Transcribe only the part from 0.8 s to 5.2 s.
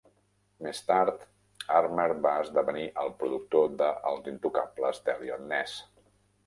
tard, Armer va esdevenir el productor de "Els intocables